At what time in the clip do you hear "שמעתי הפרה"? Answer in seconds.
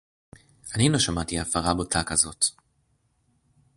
0.99-1.73